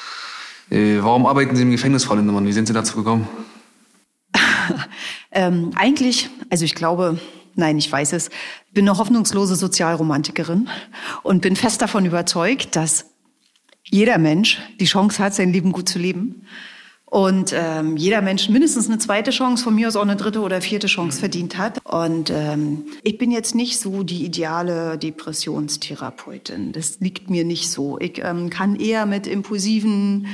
[0.71, 2.47] Äh, warum arbeiten Sie im Gefängnis, Frau Lindemann?
[2.47, 3.29] Wie sind Sie dazu gekommen?
[5.37, 7.19] Ähm, eigentlich, also ich glaube,
[7.55, 8.31] nein, ich weiß es,
[8.73, 10.69] bin eine hoffnungslose Sozialromantikerin
[11.23, 13.07] und bin fest davon überzeugt, dass
[13.85, 16.47] jeder Mensch die Chance hat, sein Leben gut zu leben.
[17.15, 20.61] Und ähm, jeder Mensch mindestens eine zweite Chance, von mir aus auch eine dritte oder
[20.61, 21.79] vierte Chance verdient hat.
[21.85, 26.73] Und ähm, ich bin jetzt nicht so die ideale Depressionstherapeutin.
[26.73, 28.01] Das liegt mir nicht so.
[28.01, 30.27] Ich ähm, kann eher mit impulsiven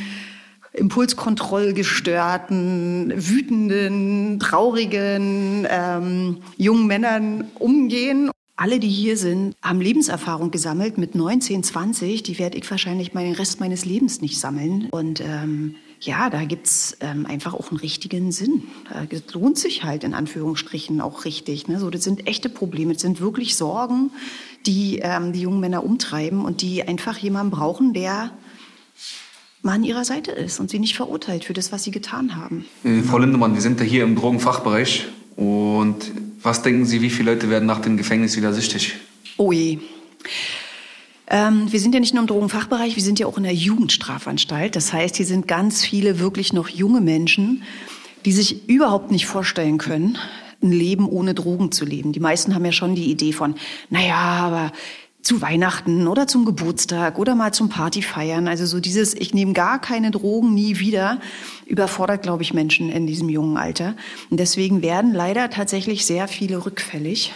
[0.73, 8.31] impulskontrollgestörten, wütenden, traurigen ähm, jungen Männern umgehen.
[8.57, 12.23] Alle, die hier sind, haben Lebenserfahrung gesammelt mit 19, 20.
[12.23, 14.89] Die werde ich wahrscheinlich meinen Rest meines Lebens nicht sammeln.
[14.91, 18.65] Und ähm, ja, da gibt's ähm, einfach auch einen richtigen Sinn.
[19.11, 21.69] Das lohnt sich halt in Anführungsstrichen auch richtig.
[21.69, 21.79] Ne?
[21.79, 24.11] So, das sind echte Probleme, das sind wirklich Sorgen,
[24.67, 28.31] die ähm, die jungen Männer umtreiben und die einfach jemanden brauchen, der
[29.63, 32.65] mal an ihrer Seite ist und sie nicht verurteilt für das, was sie getan haben.
[32.85, 35.07] Äh, Frau Lindemann, wir sind ja hier im Drogenfachbereich.
[35.37, 38.97] Und was denken Sie, wie viele Leute werden nach dem Gefängnis wieder süchtig?
[39.37, 39.79] Oh je.
[41.29, 44.75] Ähm, wir sind ja nicht nur im Drogenfachbereich, wir sind ja auch in der Jugendstrafanstalt.
[44.77, 47.63] Das heißt, hier sind ganz viele wirklich noch junge Menschen,
[48.25, 50.19] die sich überhaupt nicht vorstellen können,
[50.63, 52.13] ein Leben ohne Drogen zu leben.
[52.13, 53.55] Die meisten haben ja schon die Idee von,
[53.89, 54.73] naja, aber
[55.23, 58.49] zu Weihnachten oder zum Geburtstag oder mal zum Party feiern.
[58.49, 61.19] Also so dieses, ich nehme gar keine Drogen nie wieder,
[61.67, 63.95] überfordert, glaube ich, Menschen in diesem jungen Alter.
[64.31, 67.33] Und deswegen werden leider tatsächlich sehr viele rückfällig.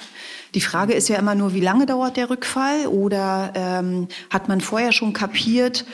[0.55, 4.61] Die Frage ist ja immer nur, wie lange dauert der Rückfall oder ähm, hat man
[4.61, 5.85] vorher schon kapiert,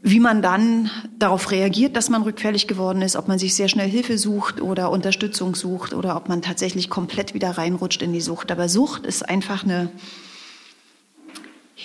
[0.00, 3.88] wie man dann darauf reagiert, dass man rückfällig geworden ist, ob man sich sehr schnell
[3.88, 8.52] Hilfe sucht oder Unterstützung sucht oder ob man tatsächlich komplett wieder reinrutscht in die Sucht.
[8.52, 9.90] Aber Sucht ist einfach eine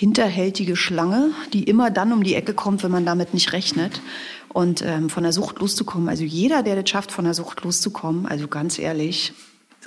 [0.00, 4.00] hinterhältige Schlange, die immer dann um die Ecke kommt, wenn man damit nicht rechnet.
[4.48, 8.24] Und ähm, von der Sucht loszukommen, also jeder, der das schafft, von der Sucht loszukommen,
[8.24, 9.34] also ganz ehrlich,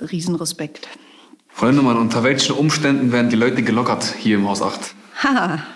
[0.00, 0.86] Riesenrespekt.
[1.48, 4.94] Frau Lindemann, unter welchen Umständen werden die Leute gelockert hier im Haus 8?
[5.20, 5.66] Haha.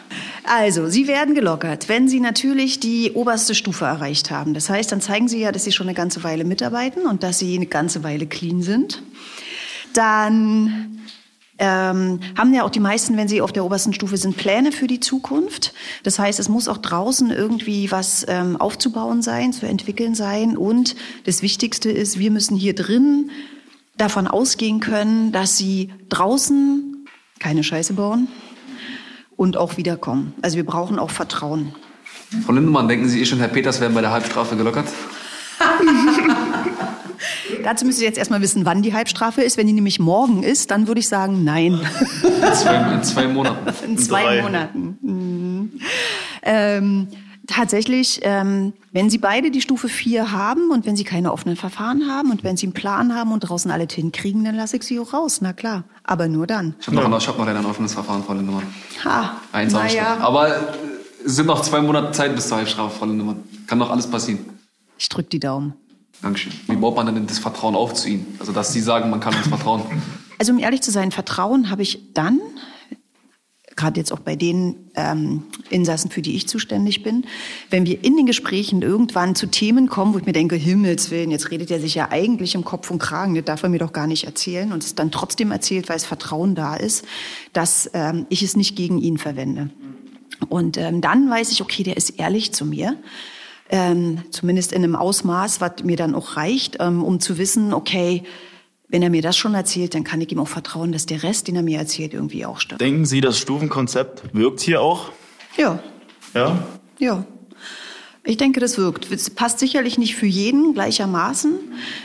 [0.44, 4.54] Also, Sie werden gelockert, wenn Sie natürlich die oberste Stufe erreicht haben.
[4.54, 7.40] Das heißt, dann zeigen Sie ja, dass Sie schon eine ganze Weile mitarbeiten und dass
[7.40, 9.02] Sie eine ganze Weile clean sind.
[9.94, 11.00] Dann
[11.58, 14.86] ähm, haben ja auch die meisten, wenn sie auf der obersten Stufe sind, Pläne für
[14.86, 15.74] die Zukunft.
[16.04, 20.56] Das heißt, es muss auch draußen irgendwie was ähm, aufzubauen sein, zu entwickeln sein.
[20.56, 23.30] Und das Wichtigste ist, wir müssen hier drin
[23.96, 27.06] davon ausgehen können, dass sie draußen
[27.40, 28.28] keine Scheiße bauen
[29.36, 30.34] und auch wiederkommen.
[30.42, 31.74] Also wir brauchen auch Vertrauen.
[32.44, 34.86] Frau Lindemann, denken Sie, ich und Herr Peters werden bei der Halbstrafe gelockert?
[37.68, 39.58] Dazu müsst ihr jetzt erstmal wissen, wann die Halbstrafe ist.
[39.58, 41.78] Wenn die nämlich morgen ist, dann würde ich sagen, nein.
[42.22, 43.84] In zwei, in zwei Monaten.
[43.84, 44.42] In zwei Drei.
[44.42, 44.98] Monaten.
[45.02, 45.72] Mhm.
[46.44, 47.08] Ähm,
[47.46, 52.10] tatsächlich, ähm, wenn Sie beide die Stufe 4 haben und wenn Sie keine offenen Verfahren
[52.10, 54.98] haben und wenn Sie einen Plan haben und draußen alles hinkriegen, dann lasse ich Sie
[54.98, 55.40] auch raus.
[55.42, 56.74] Na klar, aber nur dann.
[56.80, 58.64] Ich habe noch, ich hab noch leider ein offenes Verfahren, Frau Lindemann.
[59.04, 60.60] Ha, Eins naja, Aber äh,
[61.26, 63.42] es sind noch zwei Monate Zeit bis zur Halbstrafe, Frau Lindemann.
[63.66, 64.38] Kann noch alles passieren.
[64.96, 65.74] ich drück die Daumen.
[66.22, 66.52] Dankeschön.
[66.66, 68.36] Wie baut man denn das Vertrauen auf zu Ihnen?
[68.40, 69.82] Also, dass Sie sagen, man kann uns vertrauen.
[70.38, 72.40] Also um ehrlich zu sein, Vertrauen habe ich dann,
[73.76, 77.24] gerade jetzt auch bei den ähm, Insassen, für die ich zuständig bin,
[77.70, 81.30] wenn wir in den Gesprächen irgendwann zu Themen kommen, wo ich mir denke, Himmels Willen,
[81.30, 83.92] jetzt redet er sich ja eigentlich im Kopf und Kragen, das darf er mir doch
[83.92, 87.04] gar nicht erzählen und es dann trotzdem erzählt, weil es Vertrauen da ist,
[87.52, 89.70] dass ähm, ich es nicht gegen ihn verwende.
[90.48, 92.96] Und ähm, dann weiß ich, okay, der ist ehrlich zu mir.
[93.70, 98.22] Ähm, zumindest in einem Ausmaß, was mir dann auch reicht, ähm, um zu wissen, okay,
[98.88, 101.48] wenn er mir das schon erzählt, dann kann ich ihm auch vertrauen, dass der Rest,
[101.48, 102.80] den er mir erzählt, irgendwie auch stimmt.
[102.80, 105.10] Denken Sie, das Stufenkonzept wirkt hier auch?
[105.58, 105.80] Ja,
[106.34, 106.66] Ja?
[106.98, 107.24] ja.
[108.24, 109.10] Ich denke, das wirkt.
[109.10, 111.52] Es passt sicherlich nicht für jeden gleichermaßen,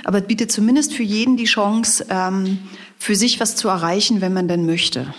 [0.06, 2.60] aber es bietet zumindest für jeden die Chance, ähm,
[2.98, 5.14] für sich was zu erreichen, wenn man denn möchte.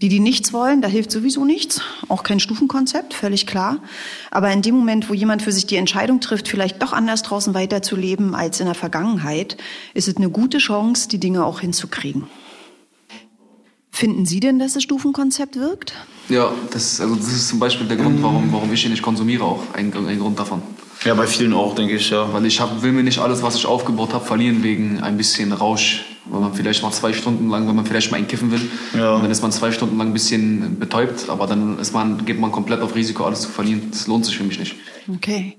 [0.00, 3.78] Die, die nichts wollen, da hilft sowieso nichts, auch kein Stufenkonzept, völlig klar.
[4.30, 7.54] Aber in dem Moment, wo jemand für sich die Entscheidung trifft, vielleicht doch anders draußen
[7.54, 9.56] weiterzuleben als in der Vergangenheit,
[9.94, 12.26] ist es eine gute Chance, die Dinge auch hinzukriegen.
[13.90, 15.94] Finden Sie denn, dass das Stufenkonzept wirkt?
[16.28, 19.44] Ja, das, also das ist zum Beispiel der Grund, warum, warum ich hier nicht konsumiere,
[19.44, 20.62] auch ein, ein Grund davon.
[21.04, 22.32] Ja, bei vielen auch, denke ich, ja.
[22.32, 25.52] Weil ich hab, will mir nicht alles, was ich aufgebaut habe, verlieren wegen ein bisschen
[25.52, 26.04] Rausch.
[26.26, 28.60] Weil man vielleicht mal zwei Stunden lang, wenn man vielleicht mal einkiffen will,
[28.94, 29.14] Ja.
[29.16, 32.38] und dann ist man zwei Stunden lang ein bisschen betäubt, aber dann ist man, geht
[32.38, 33.88] man komplett auf Risiko, alles zu verlieren.
[33.90, 34.76] Das lohnt sich für mich nicht.
[35.12, 35.56] Okay.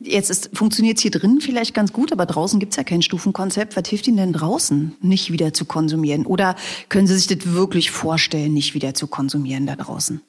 [0.00, 3.76] Jetzt funktioniert es hier drin vielleicht ganz gut, aber draußen gibt's ja kein Stufenkonzept.
[3.76, 6.26] Was hilft Ihnen denn draußen, nicht wieder zu konsumieren?
[6.26, 6.56] Oder
[6.88, 10.20] können Sie sich das wirklich vorstellen, nicht wieder zu konsumieren da draußen?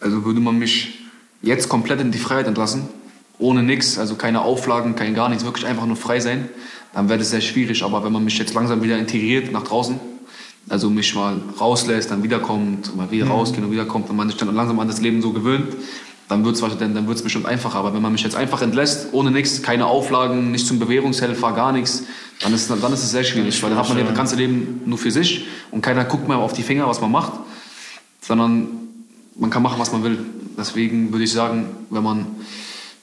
[0.00, 0.98] Also würde man mich
[1.44, 2.88] jetzt komplett in die Freiheit entlassen,
[3.38, 6.48] ohne nichts, also keine Auflagen, kein gar nichts, wirklich einfach nur frei sein,
[6.94, 7.82] dann wäre das sehr schwierig.
[7.82, 9.98] Aber wenn man mich jetzt langsam wieder integriert nach draußen,
[10.68, 13.32] also mich mal rauslässt, dann wiederkommt, mal wieder Mhm.
[13.32, 15.74] rausgeht und wiederkommt, wenn man sich dann langsam an das Leben so gewöhnt,
[16.28, 17.78] dann wird es dann, dann wird's bestimmt einfacher.
[17.78, 21.72] Aber wenn man mich jetzt einfach entlässt, ohne nichts, keine Auflagen, nicht zum Bewährungshelfer, gar
[21.72, 22.04] nichts,
[22.40, 24.80] dann ist, dann ist es sehr schwierig, weil dann hat man ja das ganze Leben
[24.86, 27.32] nur für sich und keiner guckt mehr auf die Finger, was man macht,
[28.22, 28.68] sondern
[29.36, 30.18] man kann machen, was man will.
[30.56, 32.26] Deswegen würde ich sagen, wenn man,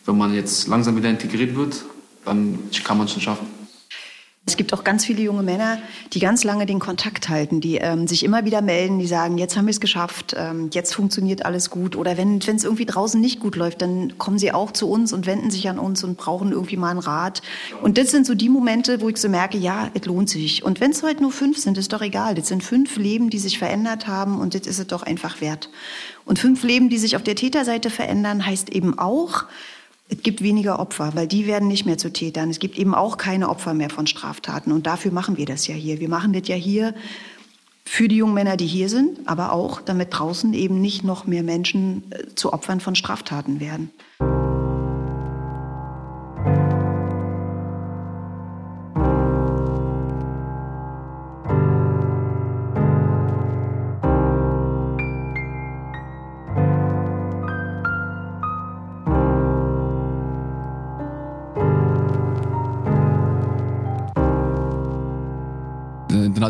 [0.06, 1.84] wenn man jetzt langsam wieder integriert wird,
[2.26, 3.61] dann kann man es schon schaffen.
[4.48, 5.78] Es gibt auch ganz viele junge Männer,
[6.14, 9.56] die ganz lange den Kontakt halten, die ähm, sich immer wieder melden, die sagen, jetzt
[9.56, 11.96] haben wir es geschafft, ähm, jetzt funktioniert alles gut.
[11.96, 15.28] Oder wenn es irgendwie draußen nicht gut läuft, dann kommen sie auch zu uns und
[15.28, 17.44] wenden sich an uns und brauchen irgendwie mal einen Rat.
[17.84, 20.64] Und das sind so die Momente, wo ich so merke, ja, es lohnt sich.
[20.64, 22.34] Und wenn es heute nur fünf sind, ist doch egal.
[22.34, 25.70] Das sind fünf Leben, die sich verändert haben und das ist es doch einfach wert.
[26.26, 29.46] Und fünf Leben, die sich auf der Täterseite verändern, heißt eben auch,
[30.12, 32.50] es gibt weniger Opfer, weil die werden nicht mehr zu Tätern.
[32.50, 34.71] Es gibt eben auch keine Opfer mehr von Straftaten.
[34.71, 36.00] Und dafür machen wir das ja hier.
[36.00, 36.93] Wir machen das ja hier
[37.86, 41.43] für die jungen Männer, die hier sind, aber auch, damit draußen eben nicht noch mehr
[41.43, 43.91] Menschen äh, zu Opfern von Straftaten werden.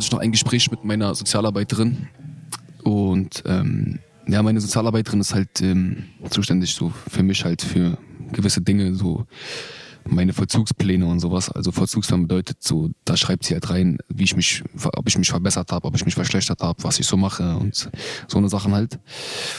[0.01, 2.07] Hatte ich noch ein Gespräch mit meiner Sozialarbeiterin.
[2.83, 7.99] Und ähm, ja, meine Sozialarbeiterin ist halt ähm, zuständig so für mich halt für
[8.31, 9.27] gewisse Dinge, so
[10.05, 11.49] meine Vollzugspläne und sowas.
[11.49, 14.63] Also Vollzugsplan bedeutet so, da schreibt sie halt rein, wie ich mich,
[14.95, 17.89] ob ich mich verbessert habe, ob ich mich verschlechtert habe, was ich so mache und
[18.27, 18.99] so eine Sachen halt.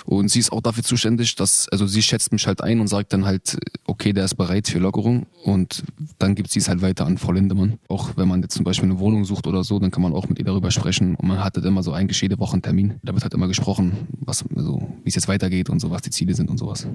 [0.04, 3.12] Und sie ist auch dafür zuständig, dass, also sie schätzt mich halt ein und sagt
[3.12, 5.82] dann halt, okay, der ist bereit für Lockerung und
[6.18, 7.78] dann gibt sie es halt weiter an Frau Lindemann.
[7.88, 10.28] Auch wenn man jetzt zum Beispiel eine Wohnung sucht oder so, dann kann man auch
[10.28, 12.94] mit ihr darüber sprechen und man hat halt immer so eigentlich jede Woche einen Termin.
[13.02, 16.10] Da wird halt immer gesprochen, was, also, wie es jetzt weitergeht und so, was die
[16.10, 16.86] Ziele sind und sowas.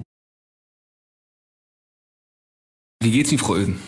[3.00, 3.78] Wie geht's Ihnen, Frau Öden?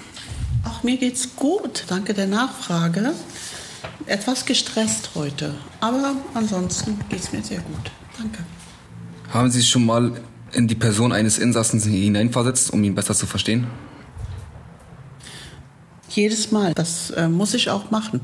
[0.62, 1.84] Ach, mir geht's gut.
[1.88, 3.12] Danke der Nachfrage.
[4.06, 7.90] Etwas gestresst heute, aber ansonsten geht's mir sehr gut.
[8.16, 8.44] Danke.
[9.30, 10.12] Haben Sie sich schon mal
[10.52, 13.66] in die Person eines Insassen hineinversetzt, um ihn besser zu verstehen?
[16.10, 16.72] Jedes Mal.
[16.74, 18.20] Das äh, muss ich auch machen.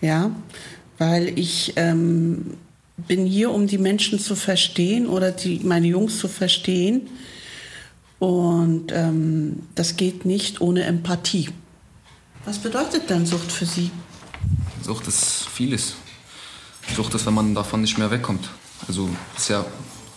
[0.00, 0.32] Ja,
[0.98, 2.54] weil ich ähm,
[2.96, 7.02] bin hier, um die Menschen zu verstehen oder die, meine Jungs zu verstehen.
[8.18, 11.50] Und ähm, das geht nicht ohne Empathie.
[12.44, 13.90] Was bedeutet denn Sucht für Sie?
[14.82, 15.94] Sucht ist vieles.
[16.94, 18.48] Sucht ist, wenn man davon nicht mehr wegkommt.
[18.88, 19.64] Also ist ja,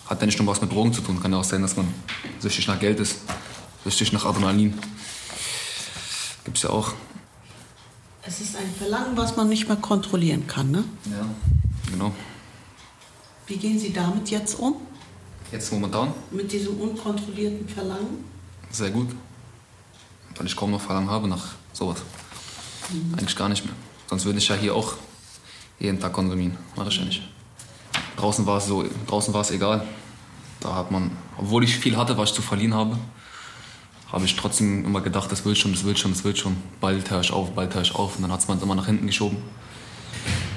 [0.06, 1.20] hat ja nicht nur was mit Drogen zu tun.
[1.22, 1.88] Kann ja auch sein, dass man
[2.40, 3.22] süchtig nach Geld ist,
[3.84, 4.78] süchtig nach Adrenalin.
[6.46, 6.94] Gibt's ja auch.
[8.22, 10.72] Es ist ein Verlangen, was man nicht mehr kontrollieren kann.
[10.72, 10.84] Ne?
[11.06, 11.26] Ja.
[11.92, 12.14] Genau.
[13.48, 14.76] Wie gehen Sie damit jetzt um?
[15.52, 18.24] Jetzt momentan Mit diesem unkontrollierten Verlangen?
[18.72, 19.10] sehr gut.
[20.38, 21.98] Weil ich kaum noch Verlangen habe nach sowas.
[22.92, 23.16] Mhm.
[23.18, 23.74] Eigentlich gar nicht mehr.
[24.08, 24.94] Sonst würde ich ja hier auch
[25.80, 26.56] jeden Tag konsumieren.
[26.76, 27.22] Mache ich ja nicht.
[28.16, 29.86] Draußen war es so, draußen war es egal.
[30.60, 32.98] Da hat man, obwohl ich viel hatte, was ich zu verlieren habe,
[34.12, 36.58] habe ich trotzdem immer gedacht, das wird schon, das wird schon, das wird schon.
[36.82, 38.16] Bald höre ich auf, bald höre ich auf.
[38.18, 39.38] Und dann hat es man immer nach hinten geschoben.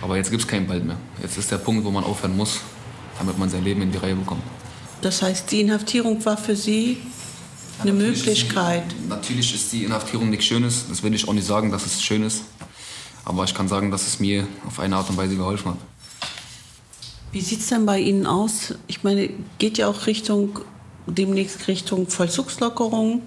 [0.00, 0.96] Aber jetzt gibt es keinen Bald mehr.
[1.22, 2.60] Jetzt ist der Punkt, wo man aufhören muss,
[3.18, 4.42] damit man sein Leben in die Reihe bekommt.
[5.02, 6.96] Das heißt, die Inhaftierung war für Sie
[7.80, 8.84] eine Möglichkeit.
[9.08, 10.86] Natürlich ist die Inhaftierung nichts Schönes.
[10.88, 12.42] Das will ich auch nicht sagen, dass es schön ist.
[13.24, 15.78] Aber ich kann sagen, dass es mir auf eine Art und Weise geholfen hat.
[17.32, 18.74] Wie sieht es denn bei Ihnen aus?
[18.86, 20.60] Ich meine, geht ja auch Richtung
[21.06, 23.22] demnächst Richtung Vollzugslockerung.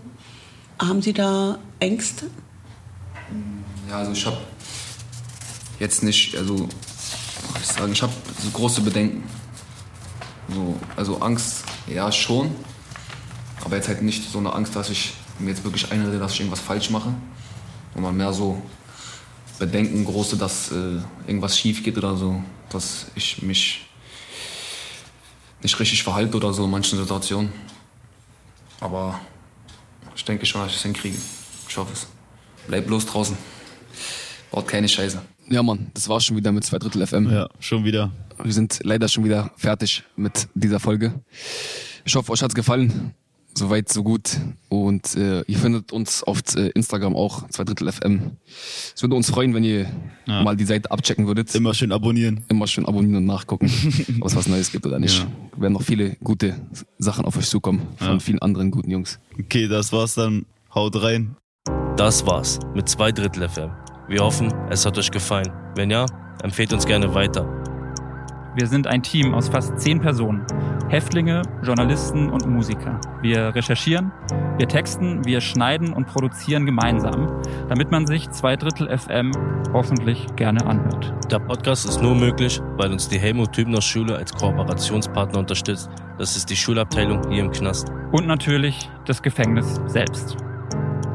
[0.79, 2.27] Haben Sie da Ängste?
[3.89, 4.37] Ja, also ich habe
[5.79, 6.69] jetzt nicht, also
[7.59, 9.23] ich sagen, ich habe so große Bedenken.
[10.55, 12.55] So, also Angst, ja schon,
[13.65, 16.39] aber jetzt halt nicht so eine Angst, dass ich mir jetzt wirklich einrede, dass ich
[16.39, 17.13] irgendwas falsch mache,
[17.93, 18.61] sondern mehr so
[19.59, 23.85] Bedenken große, dass äh, irgendwas schief geht oder so, dass ich mich
[25.61, 27.51] nicht richtig verhalte oder so in manchen Situationen.
[28.79, 29.19] Aber
[30.15, 31.17] ich denke schon, dass ich es hinkriege.
[31.67, 32.07] Ich hoffe es.
[32.67, 33.37] Bleib bloß draußen.
[34.55, 35.21] Baut keine Scheiße.
[35.49, 37.29] Ja, Mann, das war schon wieder mit zwei Drittel FM.
[37.29, 38.11] Ja, schon wieder.
[38.41, 41.13] Wir sind leider schon wieder fertig mit dieser Folge.
[42.05, 43.13] Ich hoffe, euch hat's gefallen.
[43.57, 44.37] Soweit, so gut.
[44.69, 48.31] Und äh, ihr findet uns auf äh, Instagram auch, zwei Drittel FM.
[48.95, 49.87] Es würde uns freuen, wenn ihr
[50.25, 50.43] Ja.
[50.43, 51.53] mal die Seite abchecken würdet.
[51.55, 52.43] Immer schön abonnieren.
[52.49, 53.69] Immer schön abonnieren und nachgucken,
[54.21, 55.19] ob es was Neues gibt oder nicht.
[55.19, 55.61] Ja.
[55.61, 56.55] Werden noch viele gute
[56.97, 58.19] Sachen auf euch zukommen von Ja.
[58.19, 59.19] vielen anderen guten Jungs.
[59.39, 60.45] Okay, das war's dann.
[60.73, 61.35] Haut rein.
[61.97, 63.71] Das war's mit zwei Drittel FM.
[64.07, 65.51] Wir hoffen, es hat euch gefallen.
[65.75, 66.05] Wenn ja,
[66.43, 67.43] empfehlt uns gerne weiter.
[68.55, 70.45] Wir sind ein Team aus fast zehn Personen.
[70.89, 73.01] Häftlinge, Journalisten und Musiker.
[73.23, 74.11] Wir recherchieren,
[74.57, 79.31] wir texten, wir schneiden und produzieren gemeinsam, damit man sich zwei Drittel FM
[79.73, 81.11] hoffentlich gerne anhört.
[81.31, 85.89] Der Podcast ist nur möglich, weil uns die Helmut Hübner Schule als Kooperationspartner unterstützt.
[86.19, 87.91] Das ist die Schulabteilung hier im Knast.
[88.11, 90.37] Und natürlich das Gefängnis selbst.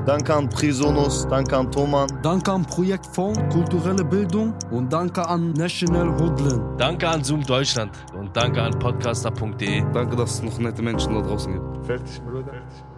[0.06, 2.08] Danke an Prisonus, danke an Thoman.
[2.22, 6.80] Danke an Projektfonds Kulturelle Bildung und danke an National Hoodland.
[6.80, 9.84] Danke an Zoom Deutschland und danke an podcaster.de.
[9.92, 11.86] Danke, dass es noch nette Menschen da draußen gibt.
[11.86, 12.44] Fertig, Bruder.
[12.44, 12.89] Fertig.